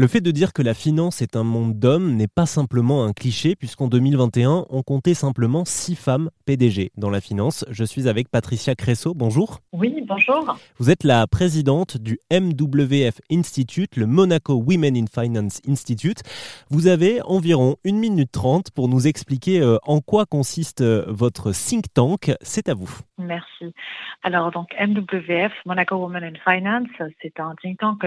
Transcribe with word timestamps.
Le 0.00 0.06
fait 0.06 0.22
de 0.22 0.30
dire 0.30 0.54
que 0.54 0.62
la 0.62 0.72
finance 0.72 1.20
est 1.20 1.36
un 1.36 1.44
monde 1.44 1.78
d'hommes 1.78 2.16
n'est 2.16 2.26
pas 2.26 2.46
simplement 2.46 3.04
un 3.04 3.12
cliché, 3.12 3.54
puisqu'en 3.54 3.86
2021, 3.86 4.64
on 4.70 4.82
comptait 4.82 5.12
simplement 5.12 5.66
six 5.66 5.94
femmes 5.94 6.30
PDG 6.46 6.90
dans 6.96 7.10
la 7.10 7.20
finance. 7.20 7.66
Je 7.68 7.84
suis 7.84 8.08
avec 8.08 8.30
Patricia 8.30 8.74
Cresso. 8.74 9.12
Bonjour. 9.12 9.58
Oui, 9.74 10.02
bonjour. 10.06 10.56
Vous 10.78 10.88
êtes 10.88 11.04
la 11.04 11.26
présidente 11.26 11.98
du 11.98 12.18
MWF 12.32 13.20
Institute, 13.30 13.98
le 13.98 14.06
Monaco 14.06 14.54
Women 14.54 14.96
in 14.96 15.04
Finance 15.04 15.60
Institute. 15.68 16.22
Vous 16.70 16.86
avez 16.86 17.20
environ 17.20 17.76
une 17.84 17.98
minute 17.98 18.32
trente 18.32 18.70
pour 18.70 18.88
nous 18.88 19.06
expliquer 19.06 19.60
euh, 19.60 19.76
en 19.82 20.00
quoi 20.00 20.24
consiste 20.24 20.80
euh, 20.80 21.04
votre 21.08 21.52
think 21.52 21.92
tank. 21.92 22.32
C'est 22.40 22.70
à 22.70 22.74
vous. 22.74 22.90
Merci. 23.18 23.74
Alors, 24.22 24.50
donc, 24.50 24.70
MWF, 24.80 25.52
Monaco 25.66 25.96
Women 25.96 26.24
in 26.24 26.38
Finance, 26.42 26.88
c'est 27.20 27.38
un 27.38 27.54
think 27.60 27.78
tank 27.80 28.02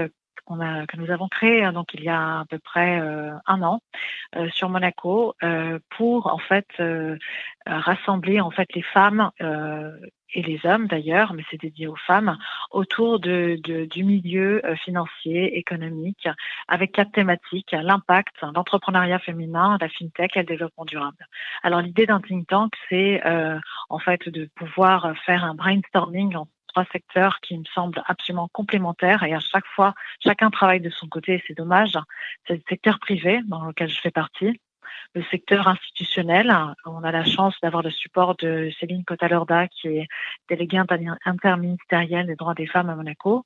a, 0.47 0.85
que 0.87 0.97
nous 0.97 1.11
avons 1.11 1.27
créé 1.27 1.63
hein, 1.63 1.73
donc 1.73 1.93
il 1.93 2.03
y 2.03 2.09
a 2.09 2.39
à 2.41 2.45
peu 2.49 2.59
près 2.59 2.99
euh, 2.99 3.31
un 3.45 3.61
an 3.61 3.81
euh, 4.35 4.49
sur 4.49 4.69
Monaco 4.69 5.35
euh, 5.43 5.79
pour 5.89 6.27
en 6.27 6.37
fait 6.37 6.67
rassembler 7.65 8.41
en 8.41 8.51
fait 8.51 8.67
les 8.73 8.81
femmes 8.81 9.31
et 9.39 10.41
les 10.41 10.59
hommes 10.65 10.87
d'ailleurs, 10.87 11.33
mais 11.33 11.43
c'est 11.49 11.61
dédié 11.61 11.87
aux 11.87 11.95
femmes, 11.95 12.37
autour 12.71 13.19
de, 13.19 13.59
de, 13.63 13.85
du 13.85 14.03
milieu 14.03 14.61
financier, 14.83 15.57
économique, 15.57 16.27
avec 16.67 16.91
quatre 16.91 17.11
thématiques 17.11 17.71
l'impact, 17.71 18.35
l'entrepreneuriat 18.41 19.19
féminin, 19.19 19.77
la 19.79 19.89
fintech 19.89 20.35
et 20.35 20.39
le 20.39 20.45
développement 20.45 20.85
durable. 20.85 21.27
Alors 21.61 21.81
l'idée 21.81 22.05
d'un 22.05 22.19
think 22.19 22.47
tank, 22.47 22.73
c'est 22.89 23.21
en 23.89 23.99
fait 23.99 24.27
de 24.27 24.49
pouvoir 24.55 25.13
faire 25.25 25.45
un 25.45 25.53
brainstorming 25.53 26.35
trois 26.73 26.85
secteurs 26.91 27.39
qui 27.41 27.57
me 27.57 27.63
semblent 27.73 28.03
absolument 28.07 28.49
complémentaires 28.51 29.23
et 29.23 29.33
à 29.33 29.39
chaque 29.39 29.65
fois, 29.75 29.93
chacun 30.19 30.49
travaille 30.49 30.81
de 30.81 30.89
son 30.89 31.07
côté 31.07 31.43
c'est 31.47 31.57
dommage. 31.57 31.97
C'est 32.47 32.55
le 32.55 32.61
secteur 32.67 32.99
privé 32.99 33.41
dans 33.47 33.65
lequel 33.65 33.89
je 33.89 33.99
fais 33.99 34.11
partie. 34.11 34.59
Le 35.15 35.23
secteur 35.31 35.67
institutionnel, 35.67 36.55
on 36.85 37.03
a 37.03 37.11
la 37.11 37.23
chance 37.23 37.55
d'avoir 37.61 37.83
le 37.83 37.91
support 37.91 38.35
de 38.35 38.71
Céline 38.79 39.03
Cotalorda, 39.03 39.67
qui 39.67 39.87
est 39.87 40.07
déléguée 40.49 40.81
interministérielle 41.25 42.27
des 42.27 42.35
droits 42.35 42.53
des 42.55 42.67
femmes 42.67 42.89
à 42.89 42.95
Monaco 42.95 43.45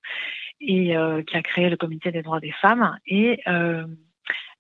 et 0.60 0.98
euh, 0.98 1.24
qui 1.24 1.36
a 1.36 1.42
créé 1.42 1.70
le 1.70 1.78
comité 1.78 2.12
des 2.12 2.22
droits 2.22 2.40
des 2.40 2.52
femmes. 2.52 2.98
Et 3.06 3.42
euh, 3.48 3.86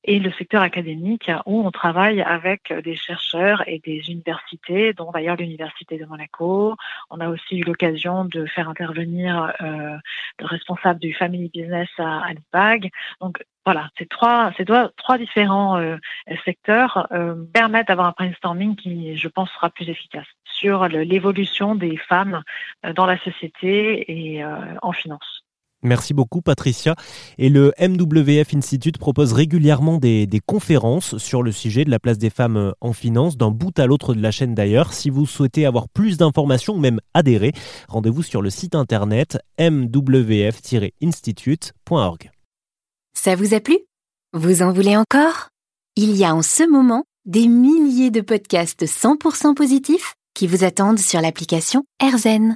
et 0.07 0.19
le 0.19 0.31
secteur 0.31 0.61
académique 0.61 1.29
où 1.45 1.65
on 1.65 1.71
travaille 1.71 2.21
avec 2.21 2.73
des 2.73 2.95
chercheurs 2.95 3.63
et 3.67 3.79
des 3.79 4.09
universités, 4.09 4.93
dont 4.93 5.11
d'ailleurs 5.11 5.35
l'Université 5.35 5.97
de 5.97 6.05
Monaco. 6.05 6.75
On 7.09 7.19
a 7.19 7.29
aussi 7.29 7.57
eu 7.59 7.63
l'occasion 7.63 8.25
de 8.25 8.45
faire 8.45 8.69
intervenir 8.69 9.53
euh, 9.61 9.97
le 10.39 10.45
responsable 10.45 10.99
du 10.99 11.13
Family 11.13 11.49
Business 11.53 11.89
à, 11.97 12.25
à 12.25 12.33
l'IPAG. 12.33 12.89
Donc 13.21 13.43
voilà, 13.65 13.89
ces 13.97 14.05
trois, 14.05 14.53
ces 14.55 14.63
trois, 14.63 14.89
trois 14.95 15.17
différents 15.17 15.77
euh, 15.77 15.97
secteurs 16.45 17.07
euh, 17.11 17.35
permettent 17.53 17.89
d'avoir 17.89 18.07
un 18.07 18.13
brainstorming 18.17 18.77
qui, 18.77 19.17
je 19.17 19.27
pense, 19.27 19.51
sera 19.51 19.69
plus 19.69 19.89
efficace 19.89 20.27
sur 20.45 20.87
l'évolution 20.87 21.75
des 21.75 21.97
femmes 21.97 22.43
euh, 22.85 22.93
dans 22.93 23.05
la 23.05 23.17
société 23.19 24.09
et 24.09 24.43
euh, 24.43 24.55
en 24.81 24.93
finance. 24.93 25.46
Merci 25.83 26.13
beaucoup 26.13 26.41
Patricia. 26.41 26.95
Et 27.37 27.49
le 27.49 27.73
MWF 27.79 28.55
Institute 28.55 28.97
propose 28.97 29.33
régulièrement 29.33 29.97
des, 29.97 30.27
conférences 30.45 31.17
sur 31.17 31.43
le 31.43 31.51
sujet 31.51 31.83
de 31.85 31.91
la 31.91 31.99
place 31.99 32.17
des 32.17 32.29
femmes 32.29 32.55
euh, 32.57 32.71
en 32.81 32.91
finance, 32.93 33.37
d'un 33.37 33.51
bout 33.51 33.77
à 33.79 33.85
l'autre 33.85 34.13
de 34.13 34.21
la 34.21 34.31
chaîne 34.31 34.55
d'ailleurs. 34.55 34.93
Si 34.93 35.09
vous 35.09 35.25
souhaitez 35.25 35.65
avoir 35.65 35.89
plus 35.89 36.17
d'informations 36.17 36.75
ou 36.75 36.79
même 36.79 36.99
adhérer, 37.13 37.51
rendez-vous 37.87 38.23
sur 38.23 38.41
le 38.41 38.49
site 38.49 38.75
internet 38.75 39.37
mwf-institute.org. 39.59 42.31
Ça 43.13 43.35
vous 43.35 43.53
a 43.53 43.59
plu? 43.59 43.77
Vous 44.33 44.61
en 44.61 44.71
voulez 44.71 44.95
encore? 44.95 45.49
Il 45.95 46.15
y 46.15 46.23
a 46.23 46.35
en 46.35 46.41
ce 46.41 46.69
moment 46.69 47.03
des 47.25 47.47
milliers 47.47 48.11
de 48.11 48.21
podcasts 48.21 48.85
100% 48.85 49.53
positifs 49.53 50.15
qui 50.33 50.47
vous 50.47 50.63
attendent 50.63 50.99
sur 50.99 51.19
l'application 51.19 51.83
AirZen. 51.99 52.55